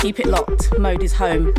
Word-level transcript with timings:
Keep 0.00 0.20
it 0.20 0.26
locked, 0.28 0.78
Mode 0.78 1.02
is 1.02 1.12
home. 1.12 1.52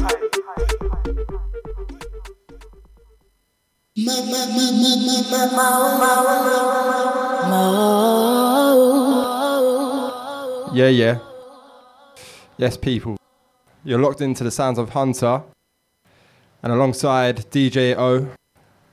Yeah, 10.73 10.87
yeah. 10.87 11.19
Yes, 12.57 12.77
people. 12.77 13.17
You're 13.83 13.99
locked 13.99 14.21
into 14.21 14.43
the 14.43 14.49
sounds 14.49 14.79
of 14.79 14.89
Hunter. 14.89 15.43
And 16.63 16.73
alongside 16.73 17.45
DJ 17.51 17.95
O, 17.95 18.27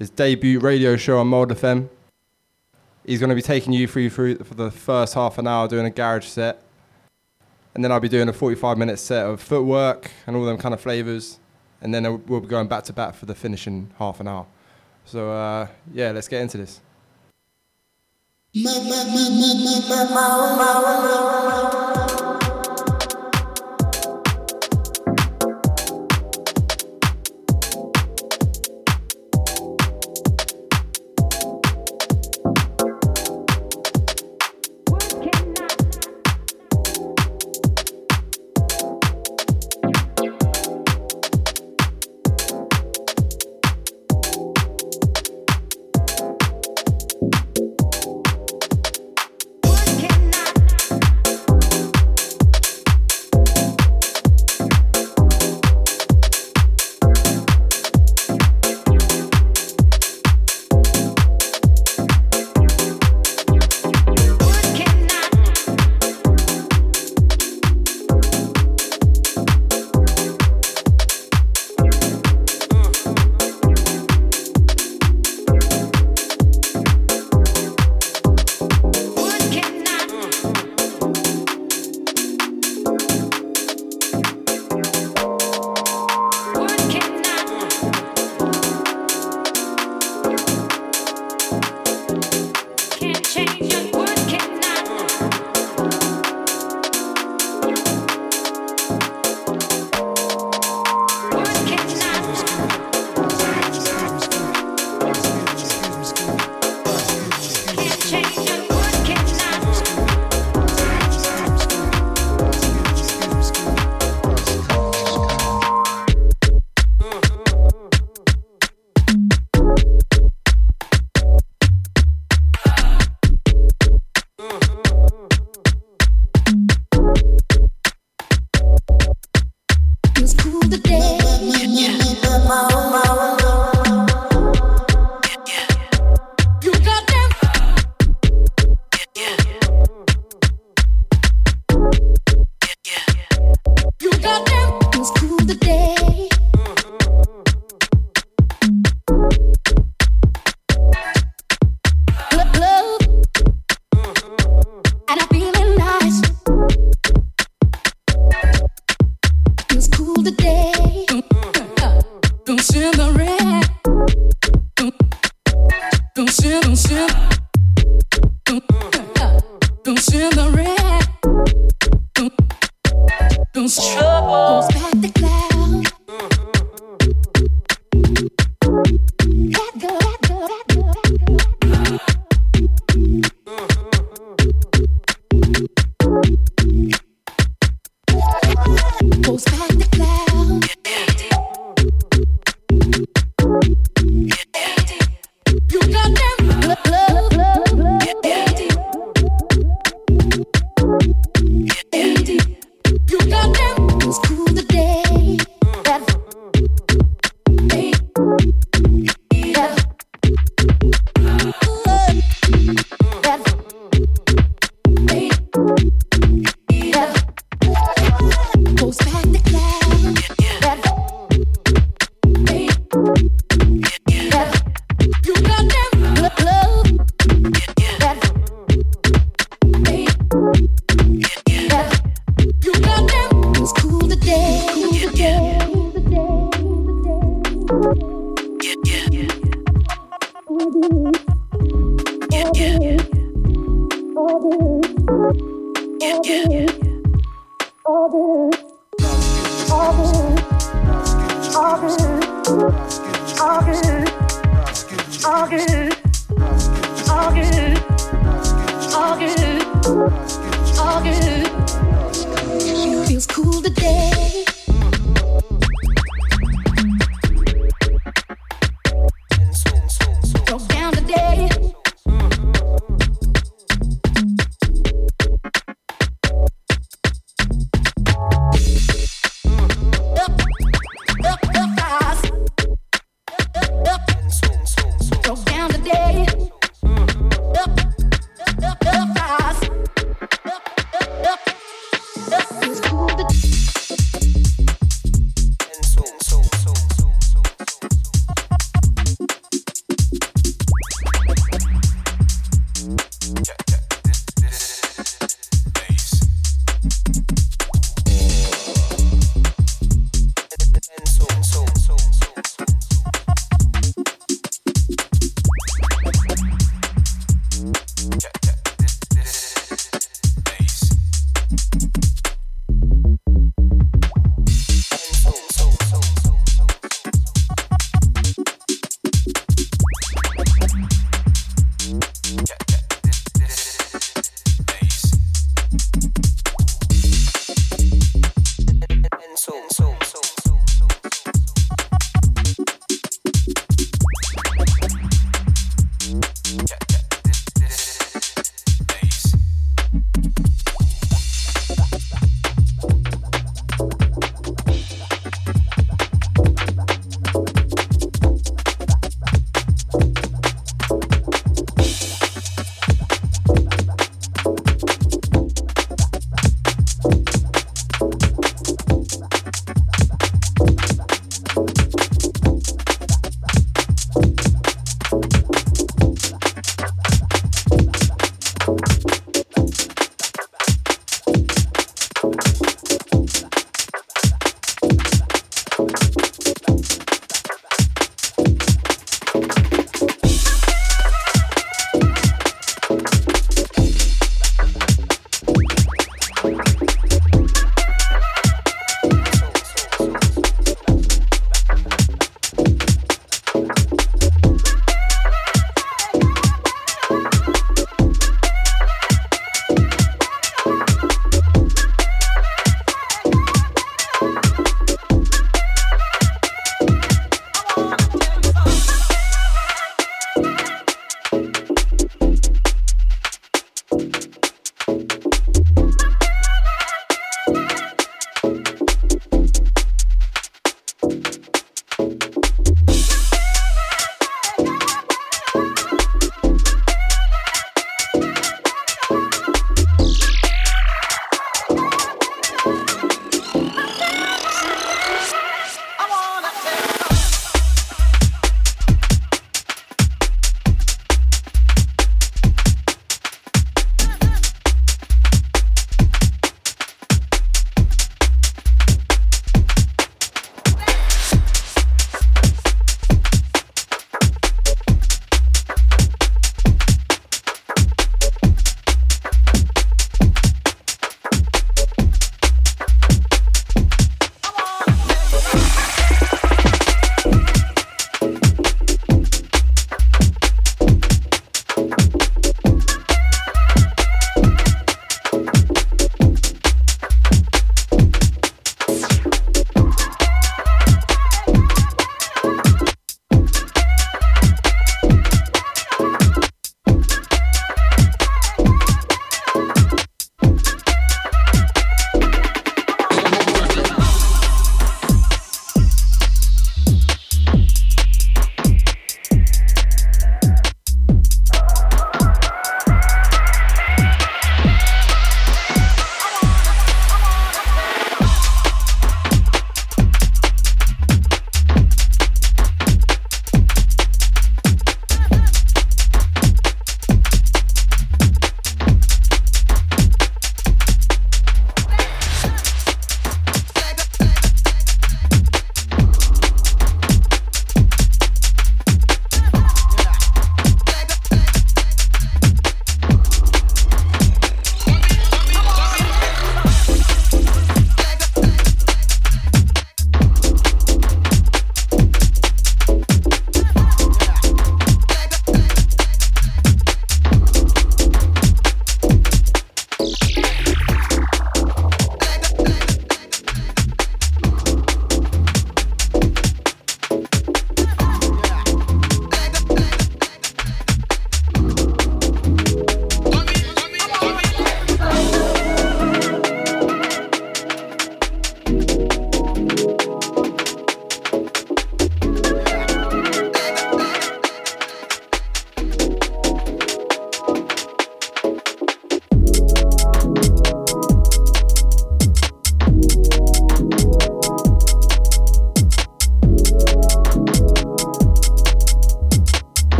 his 0.00 0.10
debut 0.10 0.58
radio 0.58 0.96
show 0.96 1.18
on 1.18 1.28
Mode 1.28 1.50
FM. 1.50 1.88
He's 3.04 3.20
going 3.20 3.30
to 3.30 3.36
be 3.36 3.42
taking 3.42 3.72
you 3.72 3.86
through, 3.86 4.10
through 4.10 4.38
for 4.38 4.54
the 4.54 4.72
first 4.72 5.14
half 5.14 5.38
an 5.38 5.46
hour 5.46 5.68
doing 5.68 5.86
a 5.86 5.90
garage 5.90 6.26
set. 6.26 6.65
And 7.76 7.84
then 7.84 7.92
I'll 7.92 8.00
be 8.00 8.08
doing 8.08 8.26
a 8.26 8.32
45 8.32 8.78
minute 8.78 8.98
set 8.98 9.26
of 9.26 9.38
footwork 9.38 10.10
and 10.26 10.34
all 10.34 10.46
them 10.46 10.56
kind 10.56 10.72
of 10.72 10.80
flavors. 10.80 11.38
And 11.82 11.92
then 11.94 12.24
we'll 12.24 12.40
be 12.40 12.46
going 12.46 12.68
back 12.68 12.84
to 12.84 12.94
back 12.94 13.14
for 13.14 13.26
the 13.26 13.34
finishing 13.34 13.92
half 13.98 14.18
an 14.18 14.26
hour. 14.26 14.46
So, 15.04 15.30
uh, 15.30 15.68
yeah, 15.92 16.10
let's 16.12 16.26
get 16.26 16.40
into 16.40 16.56
this. 16.56 16.80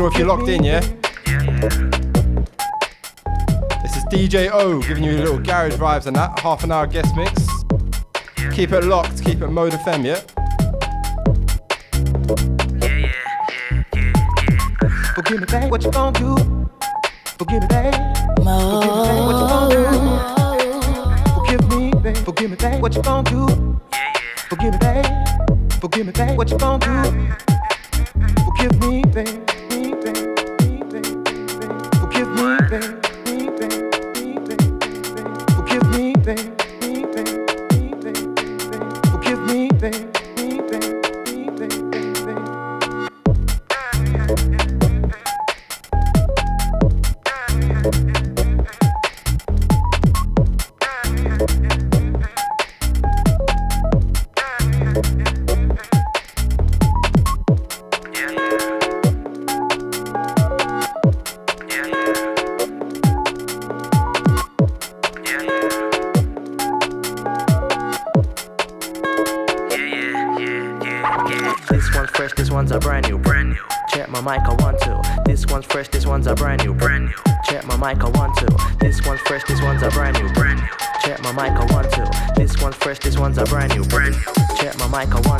original 0.00 0.06
if 0.06 0.18
you're 0.18 0.28
locked 0.28 0.48
in, 0.48 0.64
yeah? 0.64 0.80
This 3.82 3.96
is 3.96 4.04
DJ 4.04 4.50
O 4.50 4.80
giving 4.80 5.04
you 5.04 5.12
little 5.12 5.38
garage 5.38 5.74
vibes 5.74 6.06
and 6.06 6.16
that. 6.16 6.38
Half 6.40 6.64
an 6.64 6.72
hour 6.72 6.86
guest 6.86 7.14
mix. 7.16 7.46
Keep 8.54 8.72
it 8.72 8.84
locked, 8.84 9.22
keep 9.24 9.42
it 9.42 9.48
Mode 9.48 9.72
FM, 9.72 10.04
yeah? 10.04 10.20
Give 15.26 15.38
me 15.38 15.46
back 15.46 15.70
what 15.70 15.84
you 15.84 15.92
gon' 15.92 16.12
do. 16.14 16.49
mic, 77.80 78.04
I 78.04 78.10
want 78.10 78.36
to. 78.36 78.76
This 78.78 79.04
one's 79.06 79.20
fresh, 79.22 79.42
this 79.44 79.62
one's 79.62 79.82
a 79.82 79.88
brand 79.88 80.20
new, 80.20 80.28
brand 80.34 80.60
new. 80.60 80.68
Check 81.02 81.22
my 81.22 81.32
mic, 81.32 81.52
I 81.52 81.64
want 81.72 81.90
to. 81.92 82.32
This 82.36 82.60
one's 82.60 82.76
fresh, 82.76 82.98
this 82.98 83.18
one's 83.18 83.38
a 83.38 83.44
brand 83.44 83.74
new, 83.74 83.84
brand 83.84 84.14
new. 84.14 84.56
Check 84.58 84.78
my 84.78 84.86
mic, 84.86 85.14
I 85.14 85.20
want 85.26 85.39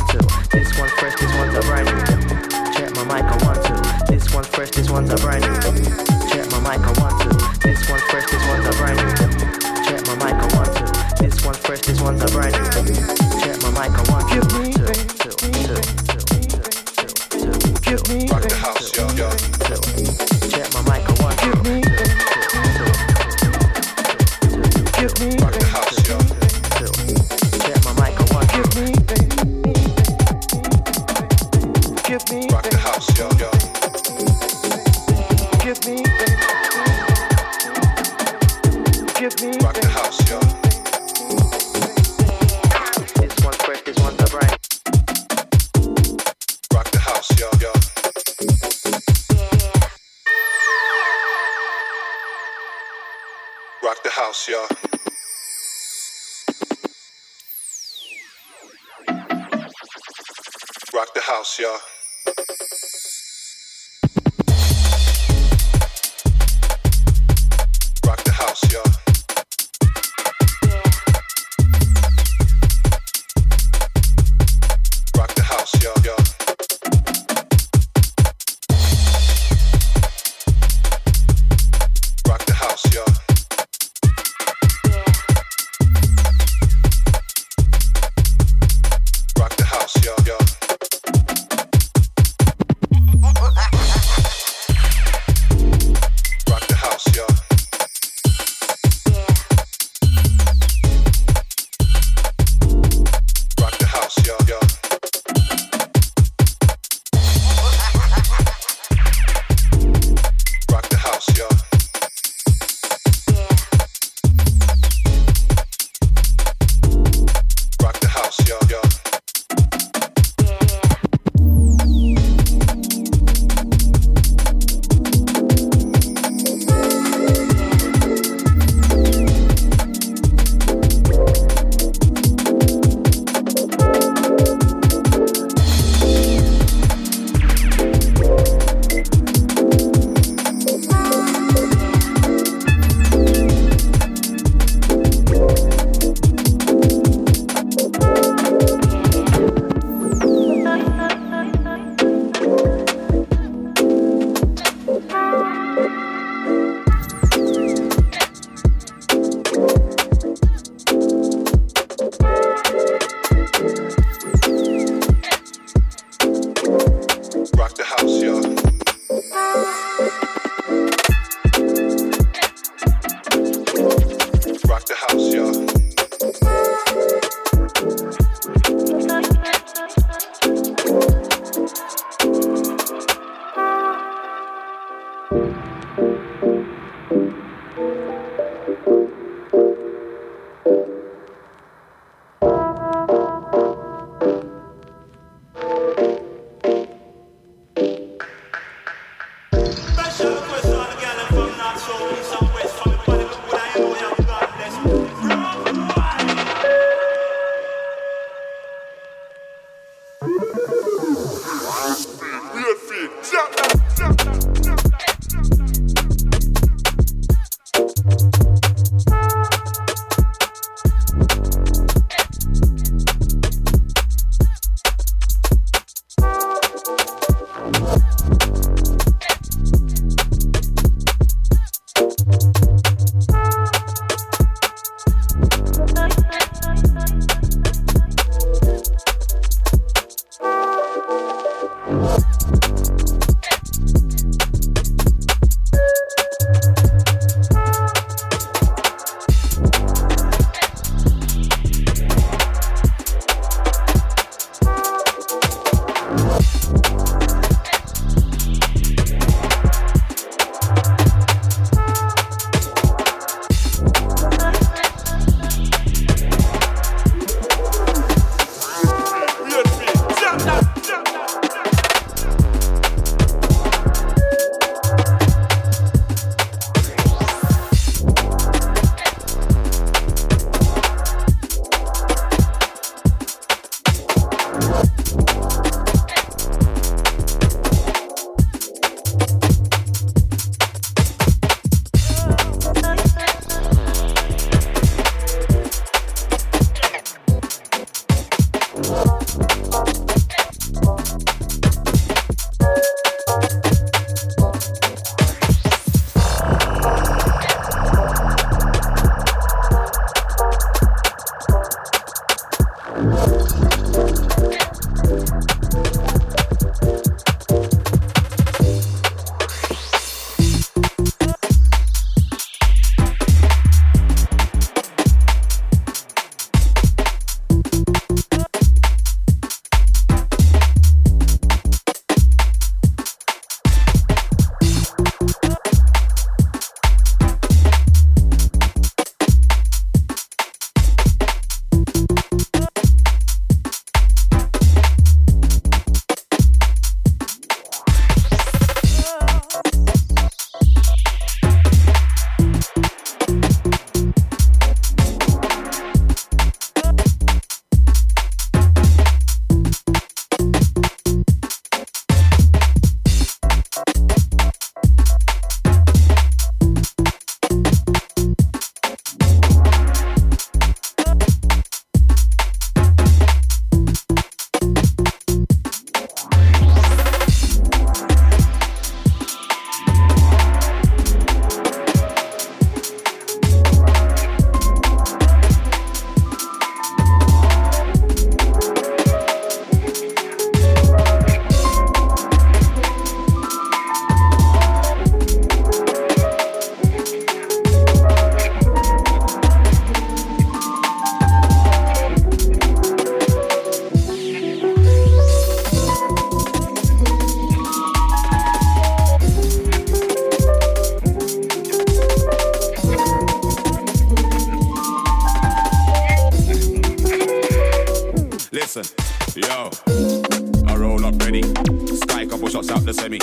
Semi. 423.11 423.19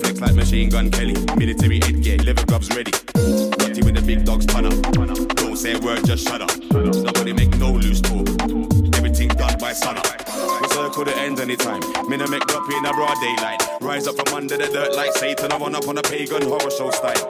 Flex 0.00 0.20
like 0.20 0.34
machine 0.34 0.70
gun 0.70 0.90
Kelly. 0.90 1.14
Military 1.36 1.80
headgear, 1.80 2.18
leather 2.18 2.44
gloves 2.46 2.68
ready. 2.74 2.92
Dirty 3.12 3.82
with 3.82 3.94
the 3.94 4.02
big 4.04 4.24
dogs 4.24 4.46
ton 4.46 4.66
up. 4.66 4.74
Don't 5.36 5.56
say 5.56 5.74
a 5.74 5.78
word, 5.80 6.04
just 6.04 6.26
shut 6.26 6.40
up. 6.40 6.50
Nobody 6.70 7.32
make 7.32 7.56
no 7.58 7.72
loose 7.72 8.00
talk. 8.00 8.28
Everything 8.96 9.28
done 9.28 9.58
by 9.58 9.72
sun 9.72 9.96
up. 9.98 10.06
We 10.60 10.68
circle 10.68 11.04
the 11.04 11.14
ends 11.16 11.40
anytime. 11.40 11.80
Me 12.08 12.16
no 12.16 12.26
make 12.26 12.42
up 12.54 12.68
in 12.70 12.84
a 12.84 12.92
broad 12.92 13.16
daylight. 13.20 13.62
Rise 13.80 14.06
up 14.06 14.16
from 14.16 14.34
under 14.34 14.56
the 14.56 14.66
dirt 14.66 14.94
like 14.94 15.12
Satan. 15.12 15.52
I 15.52 15.58
run 15.58 15.74
up 15.74 15.86
on 15.88 15.98
a 15.98 16.02
pagan 16.02 16.42
horror 16.42 16.70
show 16.70 16.90
style. 16.90 17.28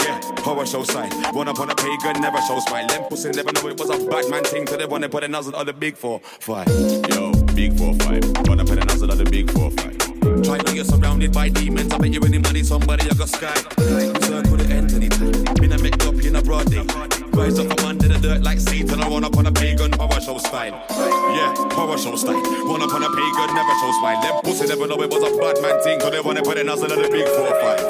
Yeah, 0.00 0.20
horror 0.40 0.66
show 0.66 0.82
style. 0.84 1.10
Run 1.32 1.48
up 1.48 1.60
on 1.60 1.70
a 1.70 1.74
pagan, 1.74 2.20
never 2.20 2.40
show 2.42 2.58
smile. 2.60 2.86
Them 2.86 3.04
pussy 3.08 3.30
never 3.30 3.52
know 3.52 3.68
it 3.68 3.78
was 3.78 3.90
a 3.90 3.98
bad 4.08 4.30
man 4.30 4.44
thing. 4.44 4.66
To 4.66 4.76
the 4.76 4.88
one 4.88 5.00
that 5.02 5.10
put 5.10 5.24
on 5.24 5.66
the 5.66 5.72
big 5.72 5.96
four, 5.96 6.20
five. 6.20 6.68
Yo, 7.10 7.32
big 7.54 7.76
four, 7.78 7.94
five. 7.94 8.24
Run 8.48 8.60
a 8.60 8.64
nozzle 8.64 9.10
on 9.10 9.18
the 9.18 9.24
big 9.24 9.50
four, 9.50 9.70
five. 9.72 10.05
Try 10.42 10.58
know 10.58 10.72
you're 10.72 10.84
surrounded 10.84 11.32
by 11.32 11.48
demons. 11.48 11.92
I 11.92 11.98
bet 11.98 12.12
you 12.12 12.20
any 12.24 12.38
money, 12.38 12.62
somebody 12.62 13.08
I 13.08 13.14
got 13.14 13.28
sky. 13.28 13.54
Circle 13.54 14.56
the 14.56 14.66
ends 14.70 14.94
anytime. 14.94 15.32
Me 15.60 15.66
no 15.68 15.78
make 15.78 16.04
up 16.04 16.14
in 16.14 16.36
a 16.36 16.42
broad 16.42 16.70
day. 16.70 16.84
Rise 17.36 17.58
up 17.58 17.68
from 17.68 17.86
under 17.86 18.08
the 18.08 18.18
dirt 18.18 18.42
like 18.42 18.58
Satan. 18.60 19.00
I 19.00 19.08
run 19.08 19.24
up 19.24 19.36
on 19.36 19.46
a 19.46 19.52
pagan 19.52 19.90
power 19.92 20.20
show 20.20 20.38
style. 20.38 20.72
Yeah, 21.36 21.52
power 21.70 21.98
show 21.98 22.16
style. 22.16 22.40
Run 22.64 22.82
up 22.82 22.94
on 22.94 23.02
a 23.02 23.10
pagan, 23.12 23.54
never 23.54 23.74
show 23.80 23.92
smile. 24.00 24.20
Them 24.22 24.40
pussy 24.42 24.66
never 24.66 24.86
know 24.86 25.00
it 25.02 25.10
was 25.10 25.22
a 25.22 25.36
bad 25.36 25.60
man 25.60 25.80
thing. 25.82 26.00
So 26.00 26.10
they 26.10 26.20
wanna 26.20 26.42
put 26.42 26.58
a 26.58 26.64
nozzle 26.64 26.92
on 26.92 27.02
the 27.02 27.08
big 27.08 27.28
four, 27.28 27.52
five. 27.60 27.80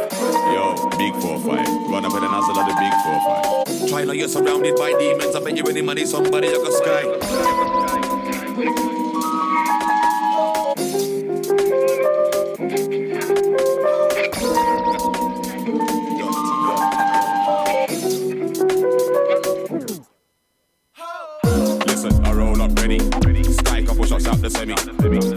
Yo, 0.51 0.75
big 0.99 1.15
four, 1.23 1.39
five. 1.41 1.67
Run 1.91 2.05
up 2.05 2.15
on 2.15 2.25
a 2.25 2.29
nozzle 2.29 2.59
on 2.59 2.67
the 2.69 2.75
big 2.75 2.93
four, 3.07 3.19
five. 3.23 3.89
Try 3.89 4.05
know 4.05 4.13
you're 4.13 4.29
surrounded 4.29 4.75
by 4.77 4.93
demons. 4.99 5.35
I 5.35 5.41
bet 5.41 5.57
you 5.57 5.65
any 5.65 5.83
money, 5.83 6.05
somebody 6.07 6.49
I 6.49 6.59
got 6.59 6.73
sky. 6.73 7.05
The 24.47 24.53
semi. 24.53 24.77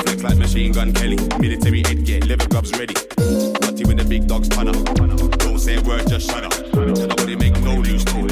Flex 0.04 0.22
like 0.22 0.38
machine 0.38 0.72
gun 0.72 0.93
Kelly. 0.93 1.17
Military 1.39 1.82
headgear, 1.82 2.19
liver 2.30 2.48
gloves 2.48 2.72
ready. 2.78 2.93
Dirty 2.93 3.84
with 3.86 3.98
the 3.98 4.06
big 4.08 4.28
dogs 4.28 4.48
up. 4.54 4.69
Don't 5.39 5.58
say 5.58 5.78
a 5.78 5.82
word, 5.82 6.08
just 6.08 6.30
shut 6.30 6.45
up. 6.45 6.54
Nobody 6.76 7.36
make 7.36 7.60
no 7.62 7.74
loose 7.74 8.04
talk. 8.04 8.30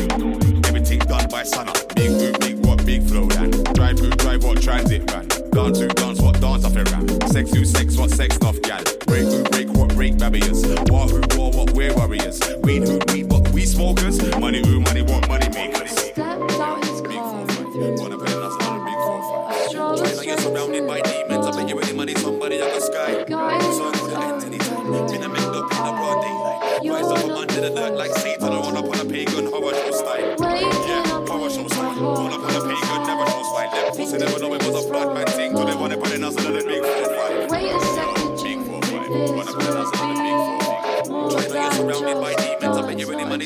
Everything 0.70 1.00
done 1.00 1.28
by 1.30 1.42
sun 1.42 1.68
up. 1.70 1.96
Big 1.96 2.12
boot, 2.12 2.40
big 2.40 2.58
what, 2.64 2.86
big 2.86 3.02
Flowdan. 3.02 3.74
Drive 3.74 3.98
boot, 3.98 4.18
drive 4.20 4.44
what, 4.44 4.62
transit 4.62 5.10
van. 5.10 5.28
Dance 5.50 5.80
who 5.80 5.88
dance 5.88 6.22
what, 6.22 6.40
dance 6.40 6.64
off 6.64 6.78
it 6.78 6.92
ram. 6.92 7.08
Sex 7.26 7.52
who 7.52 7.66
sex 7.66 7.98
what, 7.98 8.12
sex 8.12 8.38
off 8.46 8.62
gal. 8.62 8.84
Break 9.08 9.26
who 9.26 9.44
break 9.46 9.70
what, 9.74 9.90
break 9.96 10.20
barriers. 10.20 10.62
War 10.94 11.08
who 11.08 11.22
war 11.36 11.50
what, 11.58 11.72
we're 11.72 11.96
warriors. 11.96 12.40
Weed 12.62 12.84
who 12.84 13.00
weed 13.10 13.32
what, 13.32 13.50
we 13.50 13.66
smokers. 13.66 14.22
Money 14.38 14.62
who 14.62 14.80
money 14.82 15.02
what, 15.02 15.27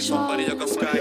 somebody 0.01 0.47
I 0.47 0.55
got 0.55 0.69
sky. 0.69 1.00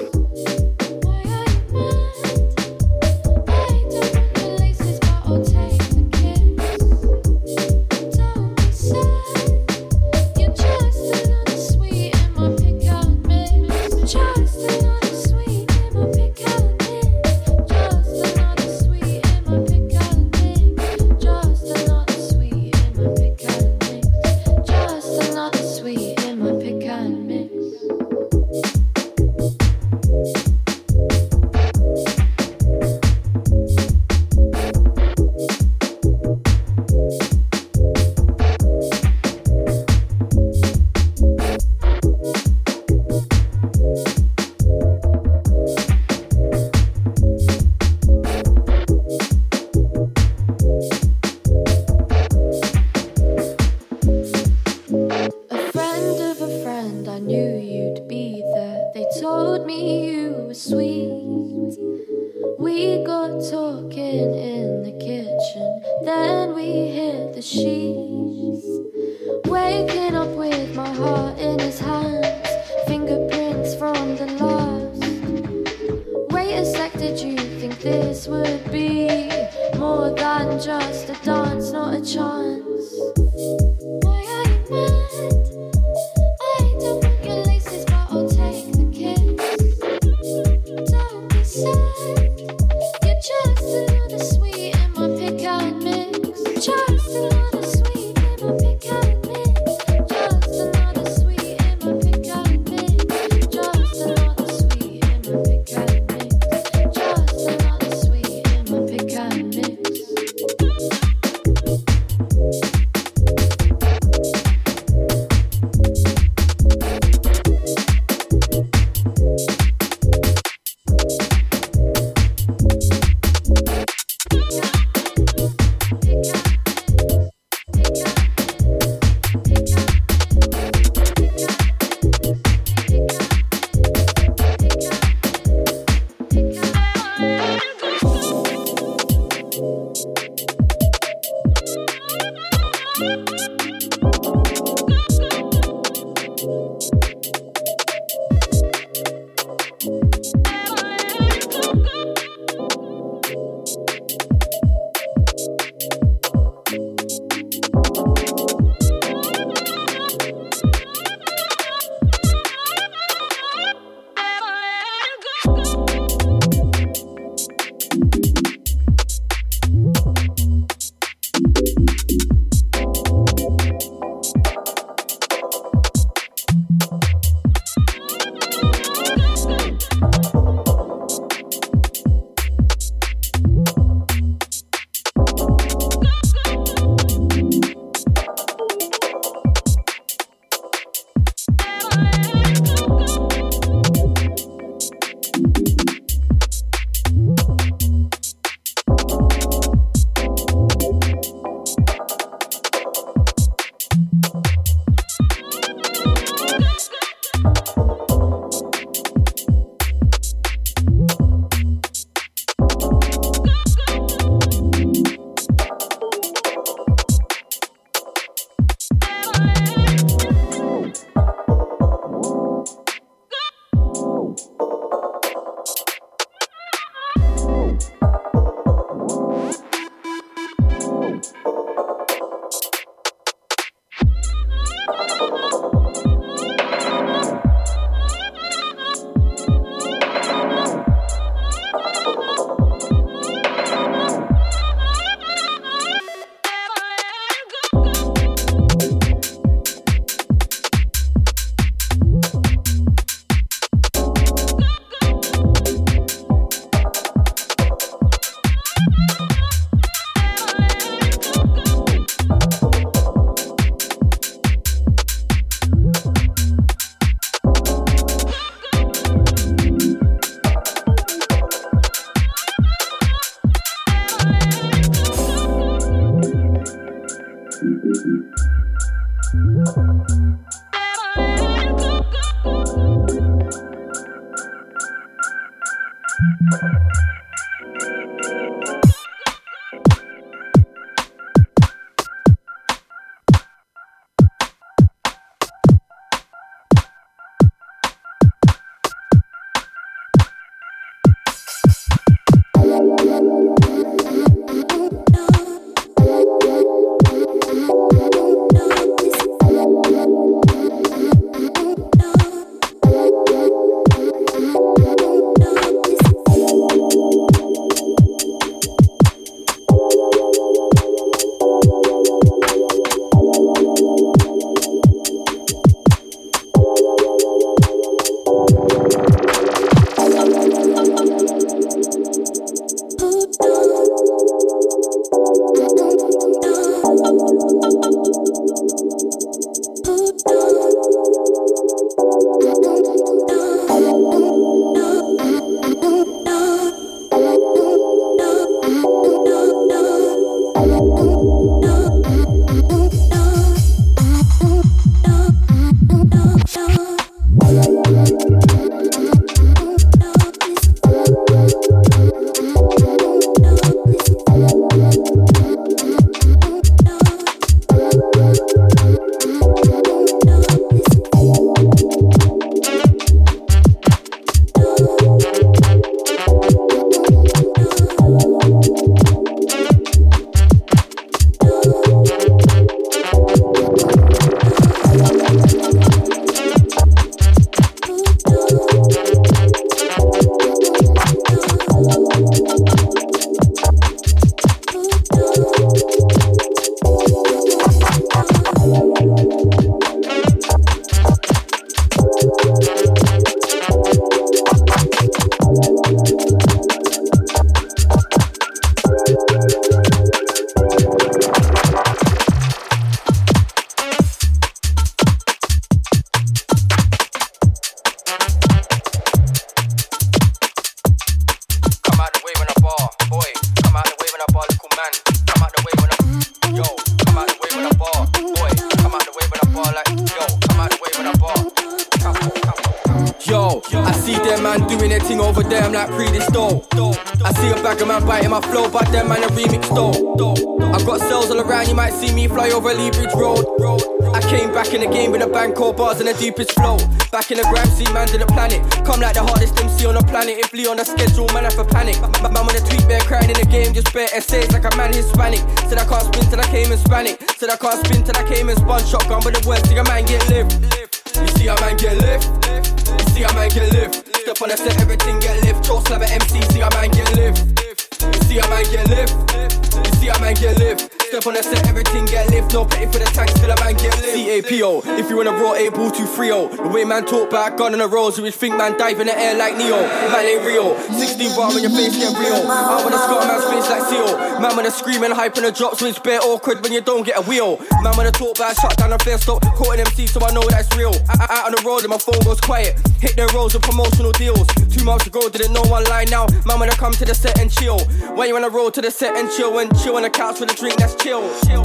Gun 477.61 477.75
on 477.75 477.79
the 477.79 477.89
rolls, 477.89 478.17
you 478.17 478.25
would 478.25 478.33
think 478.33 478.57
man 478.57 478.73
dive 478.79 478.99
in 479.01 479.07
the 479.07 479.13
air 479.13 479.37
like 479.37 479.55
Neo. 479.55 479.77
Man 480.09 480.25
ain't 480.25 480.47
real. 480.49 480.73
16 480.97 481.37
bar 481.37 481.53
when 481.53 481.61
your 481.61 481.69
face 481.77 481.93
get 481.93 482.17
real. 482.17 482.41
I 482.49 482.81
wanna 482.81 482.97
scar 482.97 483.21
man's 483.29 483.45
face 483.53 483.69
like 483.69 483.85
Seal. 483.85 484.17
Man 484.41 484.57
wanna 484.57 484.71
scream 484.71 485.03
and 485.05 485.13
hype 485.13 485.37
in 485.37 485.43
the 485.43 485.53
drop, 485.53 485.77
so 485.77 485.85
it's 485.85 485.99
bare 485.99 486.21
awkward 486.23 486.63
when 486.63 486.73
you 486.73 486.81
don't 486.81 487.05
get 487.05 487.19
a 487.19 487.23
wheel. 487.29 487.61
Man 487.85 487.93
wanna 487.99 488.13
talk 488.13 488.39
back, 488.39 488.57
shut 488.59 488.75
down 488.79 488.89
the 488.89 488.99
fair 489.01 489.19
stop. 489.19 489.45
Caught 489.61 489.75
an 489.75 489.81
MC, 489.81 490.07
so 490.07 490.25
I 490.25 490.33
know 490.33 490.41
that's 490.49 490.75
real. 490.75 490.95
I- 491.11 491.29
out 491.37 491.45
on 491.49 491.53
the 491.53 491.61
road 491.69 491.81
and 491.85 491.91
my 491.91 491.99
phone 491.99 492.21
goes 492.25 492.41
quiet. 492.41 492.81
Hit 492.99 493.15
their 493.17 493.29
rolls 493.37 493.53
with 493.53 493.63
promotional 493.63 494.13
deals. 494.13 494.47
Two 494.73 494.83
months 494.83 495.07
ago, 495.07 495.29
didn't 495.29 495.53
know 495.53 495.65
one 495.69 495.85
line 495.85 496.09
now. 496.09 496.25
Man 496.47 496.59
wanna 496.59 496.73
come 496.81 496.93
to 496.93 497.05
the 497.05 497.15
set 497.15 497.39
and 497.39 497.53
chill. 497.53 497.81
When 498.17 498.27
you 498.29 498.33
wanna 498.33 498.49
roll 498.49 498.71
to 498.71 498.81
the 498.81 498.91
set 498.91 499.19
and 499.19 499.31
chill 499.37 499.59
and 499.59 499.69
chill 499.81 499.97
on 499.97 500.03
the 500.03 500.11
couch 500.11 500.41
with 500.41 500.51
a 500.51 500.57
drink 500.57 500.77
that's 500.81 500.95
chill. 500.95 501.21
chill. 501.45 501.65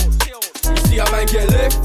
You 0.76 0.82
see 0.92 1.00
a 1.00 1.10
man 1.10 1.26
get 1.28 1.48
lift. 1.56 1.78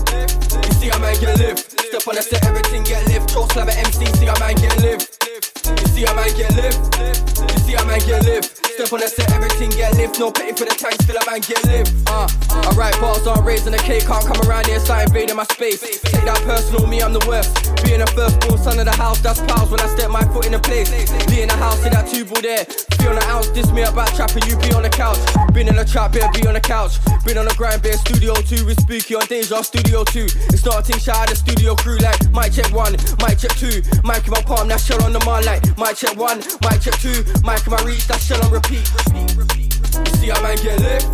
You 0.67 0.73
see 0.83 0.91
a 0.91 0.99
man 0.99 1.15
get 1.21 1.39
lift. 1.39 1.70
Step 2.01 2.09
on 2.09 2.17
the 2.17 2.23
set, 2.23 2.47
everything 2.47 2.83
get 2.85 3.07
lift. 3.09 3.29
Choke 3.29 3.53
slam 3.53 3.69
at 3.69 3.77
MC, 3.77 4.07
see 4.17 4.25
a 4.25 4.33
man 4.41 4.57
get 4.57 4.73
lift. 4.81 5.21
You 5.69 5.87
see 5.93 6.05
a 6.09 6.15
man 6.17 6.33
get 6.33 6.49
lift. 6.57 6.81
You 6.97 7.61
see 7.61 7.75
a 7.75 7.85
man 7.85 8.01
get 8.09 8.25
lift. 8.25 8.57
Step 8.65 8.89
on 8.95 9.01
the 9.01 9.09
set, 9.09 9.31
everything 9.37 9.69
get 9.77 9.93
lift. 10.01 10.19
No 10.19 10.33
pay 10.33 10.57
for 10.57 10.65
the 10.65 10.73
tank, 10.73 10.97
still 11.05 11.21
a 11.21 11.25
man 11.29 11.45
get 11.45 11.61
lift. 11.69 11.93
Uh, 12.09 12.25
I 12.57 12.73
write 12.73 12.97
bars 13.05 13.27
on 13.27 13.45
raising 13.45 13.73
the 13.73 13.83
cake, 13.85 14.09
can't 14.09 14.25
come 14.25 14.41
around 14.49 14.65
here, 14.65 14.81
start 14.81 15.13
invading 15.13 15.37
my 15.37 15.45
space. 15.53 15.85
Take 16.01 16.25
that 16.25 16.41
personal, 16.49 16.87
me, 16.89 17.03
I'm 17.03 17.13
the 17.13 17.21
worst. 17.29 17.53
Being 17.85 18.01
a 18.01 18.09
firstborn 18.17 18.57
son 18.57 18.81
of 18.81 18.89
the 18.89 18.97
house, 18.97 19.21
that's 19.21 19.45
pals 19.45 19.69
when 19.69 19.81
I 19.85 19.89
step 19.93 20.09
my 20.09 20.25
foot 20.33 20.47
in 20.47 20.53
the 20.53 20.63
place. 20.65 20.89
Be 21.29 21.45
in 21.45 21.53
the 21.53 21.57
house, 21.61 21.85
see 21.85 21.93
that 21.93 22.09
two 22.09 22.25
ball 22.25 22.41
there. 22.41 22.65
Feel 22.97 23.13
on 23.13 23.21
the 23.21 23.25
ounce, 23.29 23.49
diss 23.53 23.71
me 23.73 23.83
about 23.83 24.09
trapping, 24.17 24.49
you 24.49 24.57
be 24.57 24.73
on 24.73 24.83
the 24.83 24.89
couch. 24.89 25.21
Been 25.53 25.69
in 25.69 25.77
the 25.77 25.85
trap, 25.85 26.13
better 26.13 26.33
be 26.33 26.47
on 26.49 26.55
the 26.55 26.65
couch. 26.65 26.97
Been 27.25 27.37
on 27.37 27.45
the 27.45 27.55
grind, 27.61 27.83
beer 27.83 28.01
studio 28.01 28.33
two 28.41 28.65
with 28.65 28.81
spooky 28.81 29.15
on 29.15 29.27
Deja 29.27 29.61
Studio 29.61 30.05
two. 30.05 30.29
Starting 30.61 31.01
shout 31.01 31.17
out 31.17 31.29
the 31.33 31.37
studio 31.37 31.73
crew 31.73 31.97
like 32.05 32.21
mic 32.37 32.53
check 32.53 32.69
one, 32.77 32.93
mic 33.25 33.41
check 33.41 33.57
two, 33.57 33.81
mic 34.05 34.21
in 34.29 34.33
my 34.37 34.45
palm, 34.45 34.69
that 34.69 34.77
shell 34.77 35.01
on 35.09 35.17
the 35.17 35.23
man 35.25 35.41
like 35.49 35.65
mic 35.81 35.97
check 35.97 36.13
one, 36.21 36.37
mic 36.61 36.85
check 36.85 36.93
two, 37.01 37.25
mic 37.49 37.65
in 37.65 37.73
my 37.73 37.81
reach, 37.81 38.05
that 38.13 38.21
shell 38.21 38.37
on 38.45 38.53
repeat. 38.53 38.85
You 38.85 40.13
see 40.21 40.29
a 40.29 40.37
man 40.45 40.61
get 40.61 40.77
lift, 40.85 41.09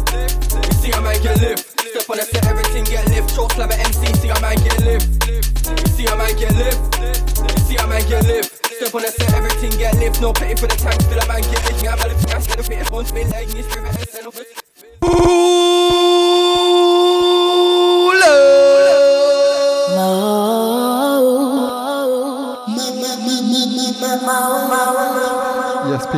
you 0.51 0.75
see 0.83 0.91
a 0.91 0.99
man 0.99 1.15
get 1.23 1.39
lift. 1.39 1.63
Step 1.79 2.11
on 2.11 2.19
the 2.19 2.27
set, 2.27 2.43
everything 2.51 2.91
get 2.91 3.07
lift. 3.07 3.39
Choke 3.39 3.55
slam 3.55 3.71
at 3.71 3.79
MC, 3.87 4.11
see 4.19 4.35
a 4.35 4.39
man 4.43 4.59
get 4.67 4.83
lift. 4.83 5.07
You 5.31 5.91
see 5.95 6.07
a 6.11 6.15
man 6.19 6.35
get 6.35 6.51
lift, 6.59 6.83
you 6.99 7.63
see 7.71 7.79
a 7.79 7.87
man 7.87 8.03
get 8.11 8.27
lift. 8.27 8.51
Step 8.67 8.99
on 8.99 9.03
the 9.07 9.15
set, 9.15 9.31
everything 9.33 9.71
get 9.79 9.95
lift. 10.03 10.21
No 10.21 10.35
pay 10.35 10.59
for 10.59 10.67
the 10.67 10.75
tank, 10.75 10.99
still 11.07 11.23
a 11.23 11.27
man 11.31 11.41
get 11.47 11.63
lift. 11.71 11.87
I'm 11.87 12.03
a 12.03 12.11
I'm 12.11 12.43
gonna 12.43 12.63
fit 12.67 12.93
on 12.93 13.07
spin 13.07 13.31
like 13.31 13.47
this, 13.47 13.63
spirit 13.63 13.76
and 13.76 13.76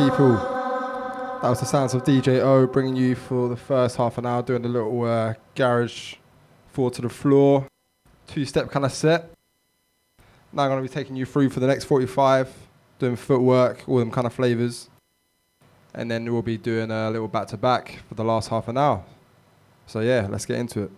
people. 0.03 0.31
That 1.41 1.49
was 1.49 1.59
the 1.59 1.65
sounds 1.65 1.93
of 1.93 2.03
DJ 2.03 2.39
O 2.39 2.65
bringing 2.67 2.95
you 2.95 3.15
for 3.15 3.49
the 3.49 3.57
first 3.57 3.97
half 3.97 4.17
an 4.17 4.25
hour, 4.25 4.41
doing 4.41 4.63
a 4.63 4.67
little 4.69 5.03
uh, 5.03 5.33
garage 5.55 6.15
four 6.71 6.89
to 6.91 7.01
the 7.01 7.09
floor, 7.09 7.67
two 8.27 8.45
step 8.45 8.71
kind 8.71 8.85
of 8.85 8.93
set. 8.93 9.29
Now 10.53 10.63
I'm 10.63 10.69
going 10.69 10.81
to 10.81 10.89
be 10.89 10.93
taking 10.93 11.17
you 11.17 11.25
through 11.25 11.49
for 11.49 11.59
the 11.59 11.67
next 11.67 11.83
45, 11.83 12.49
doing 12.99 13.17
footwork, 13.17 13.83
all 13.89 13.99
them 13.99 14.09
kind 14.09 14.25
of 14.25 14.33
flavors. 14.33 14.89
And 15.93 16.09
then 16.09 16.31
we'll 16.31 16.43
be 16.43 16.57
doing 16.57 16.91
a 16.91 17.09
little 17.09 17.27
back 17.27 17.47
to 17.47 17.57
back 17.57 17.99
for 18.07 18.15
the 18.15 18.23
last 18.23 18.47
half 18.49 18.69
an 18.69 18.77
hour. 18.77 19.03
So, 19.85 19.99
yeah, 19.99 20.27
let's 20.29 20.45
get 20.45 20.59
into 20.59 20.83
it. 20.83 20.91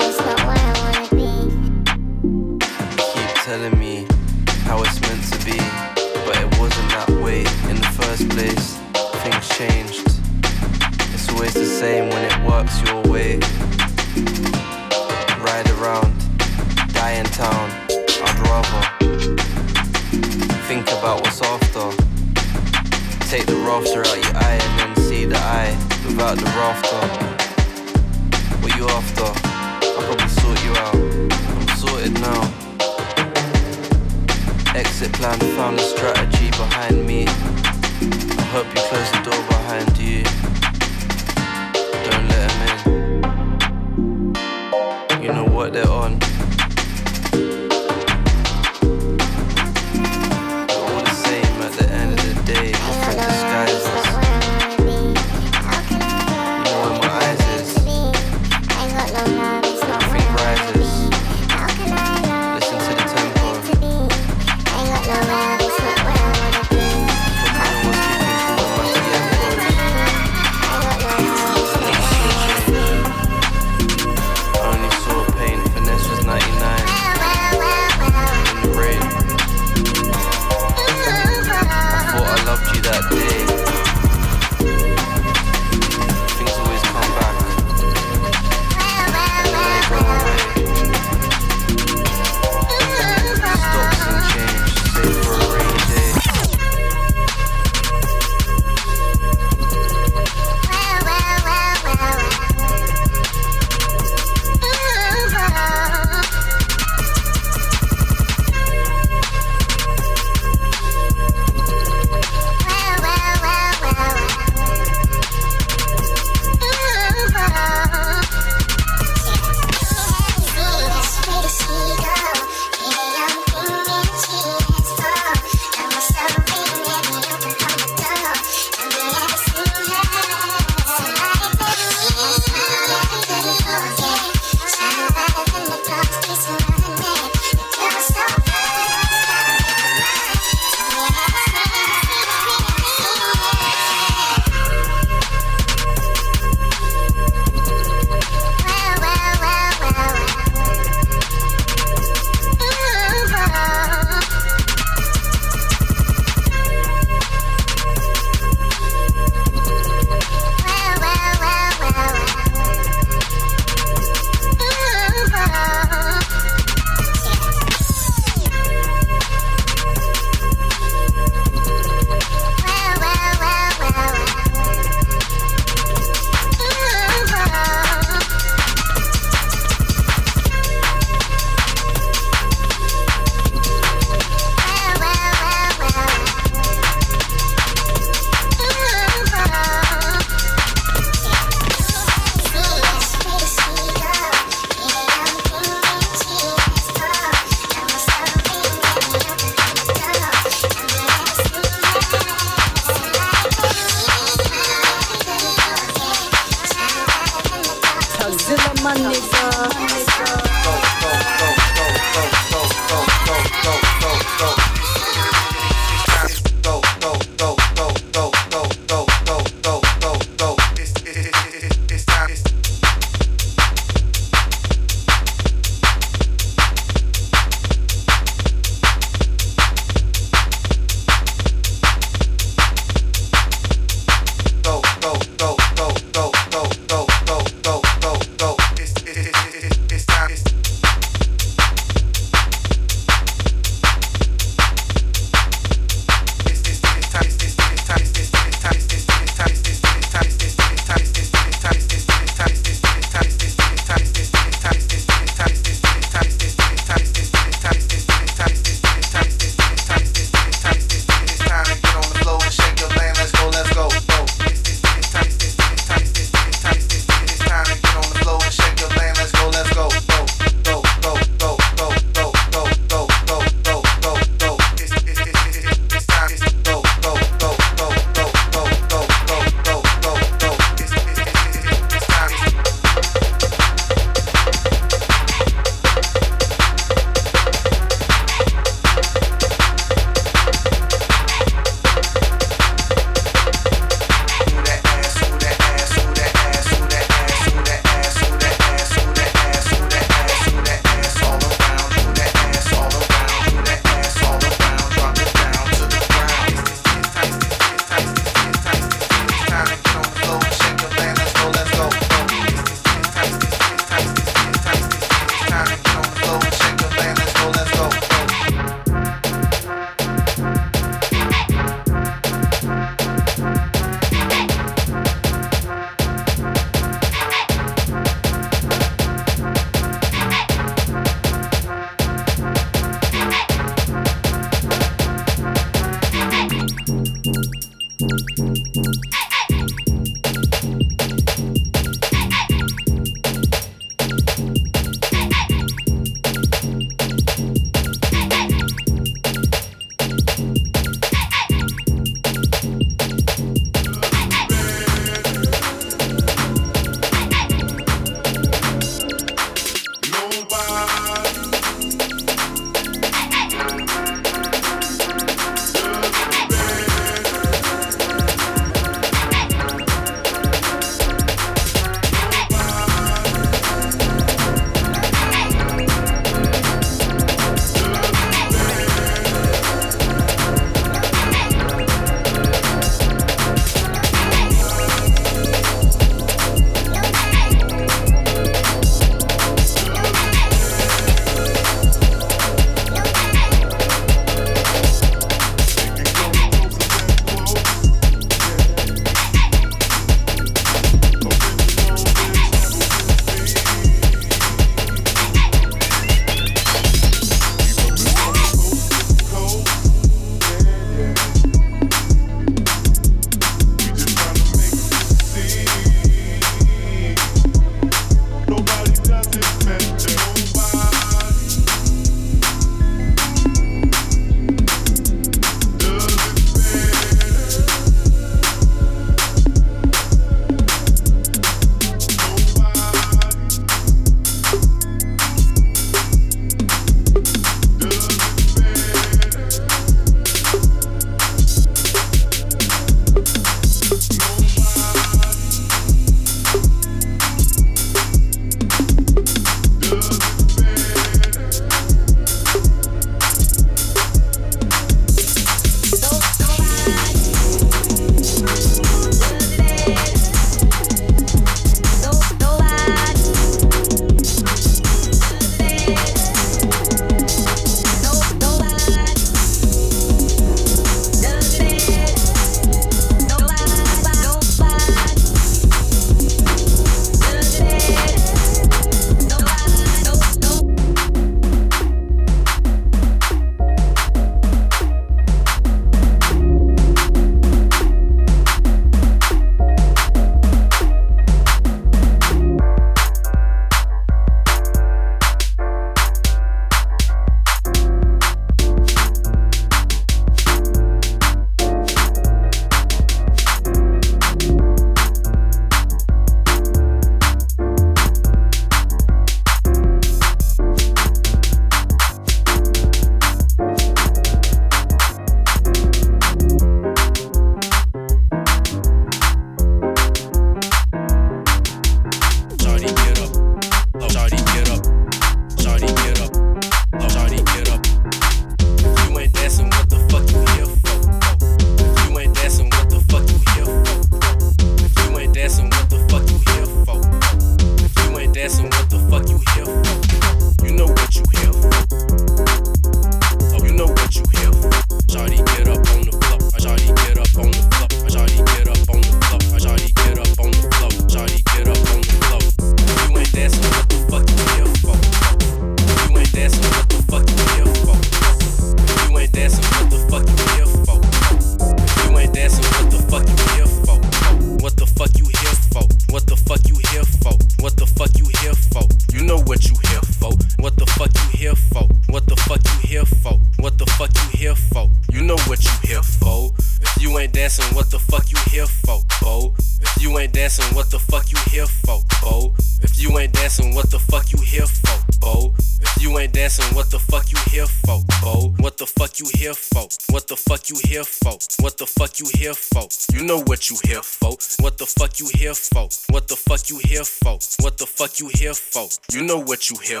you 599.70 599.76
here 599.78 600.00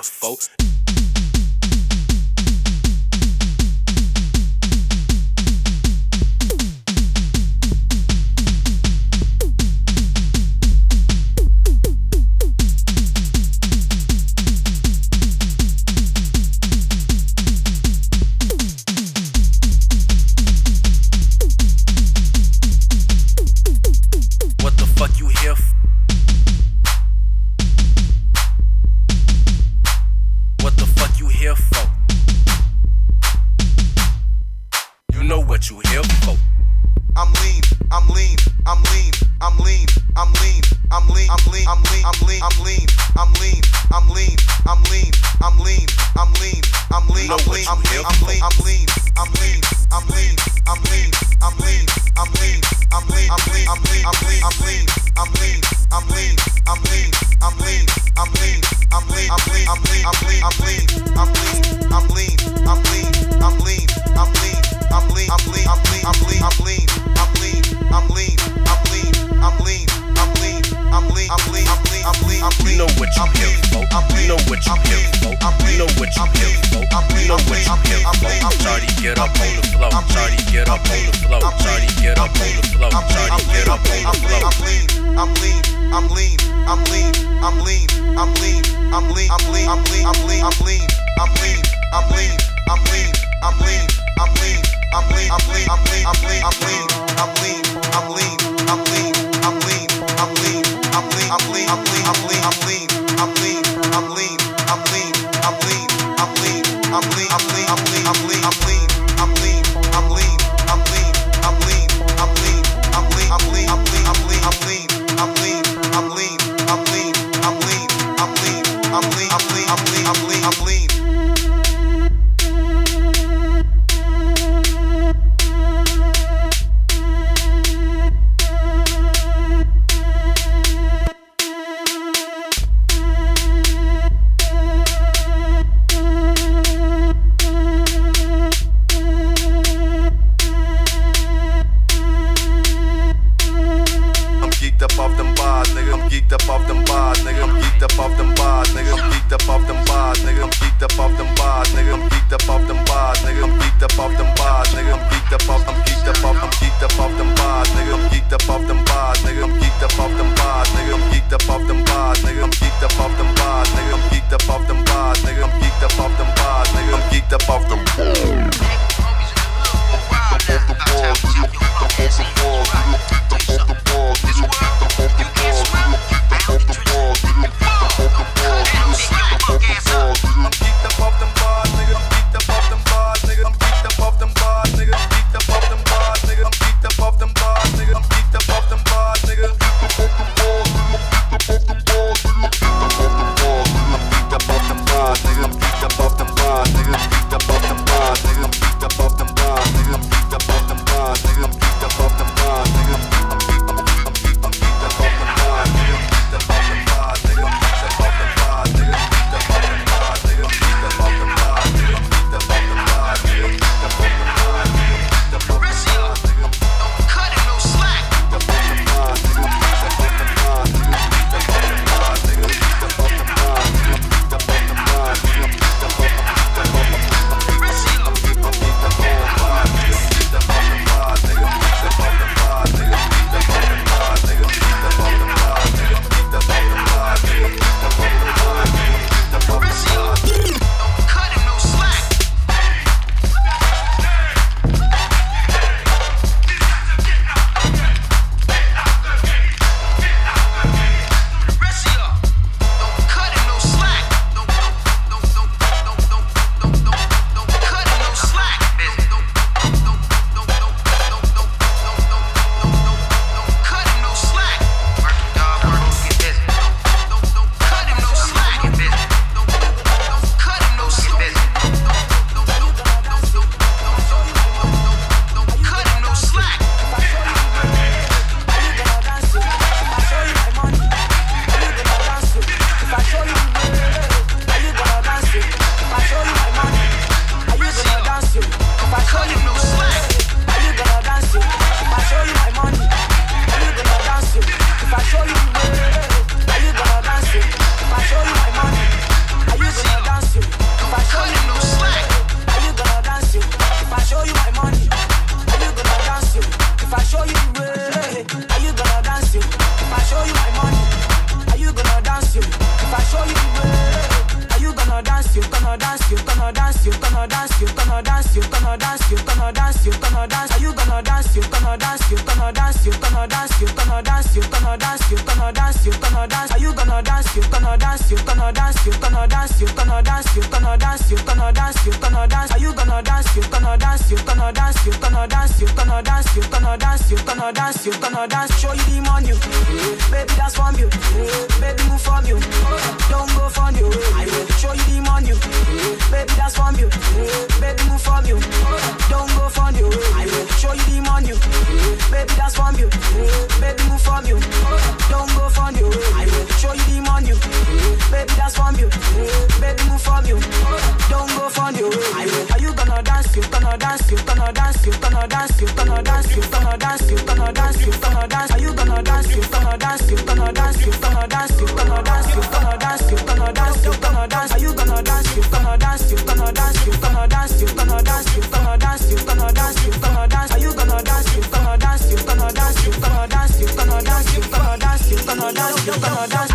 Are 385.48 385.54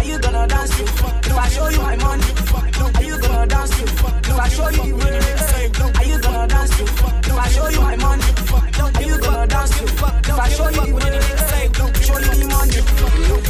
you 0.03 0.19
gonna 0.19 0.47
dance 0.47 0.77
to? 0.77 0.83
Do 1.27 1.35
I 1.35 1.49
show 1.49 1.67
you 1.67 1.81
my 1.81 1.95
money? 1.95 2.23
Are 2.93 3.03
you 3.03 3.17
gonna 3.17 3.47
dance 3.47 3.71
to? 3.71 3.85
Do 4.21 4.33
I 4.37 4.47
show 4.49 4.69
you 4.69 4.83
the 4.83 4.93
way? 4.93 5.19
Are 5.97 6.05
you 6.05 6.19
gonna 6.19 6.47
dance 6.47 6.77
to? 6.77 6.83
Do 7.27 7.35
I 7.35 7.47
show 7.49 7.67
you 7.69 7.81
my 7.81 7.95
money? 7.95 8.23
Are 8.53 9.01
you 9.01 9.17
gonna 9.17 9.47
dance 9.47 9.71
to? 9.79 9.85
Do 9.87 10.33
I 10.33 10.49
show 10.49 10.69
you 10.69 10.85
the 10.85 10.93
way? 10.93 11.21
Show 12.03 12.19
you 12.19 12.47
money. 12.47 12.81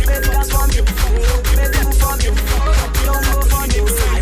Baby, 0.07 0.27
that's 0.31 0.49
from 0.49 0.71
you. 0.71 0.83
Baby, 1.59 1.79
move 1.83 1.97
from 1.99 2.19
you. 2.23 2.31
Don't 3.03 3.23
go 3.27 3.41
from 3.43 3.67
you. 3.75 4.12